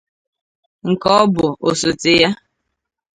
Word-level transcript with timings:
nke 0.89 1.07
ọ 1.19 1.21
bụ 1.33 1.45
osote 1.69 2.11
ya 2.21 2.29